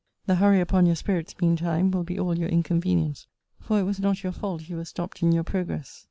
[0.25, 3.27] The hurry upon your spirits, mean time, will be all your inconvenience;
[3.59, 5.99] for it was not your fault you were stopped in your progress.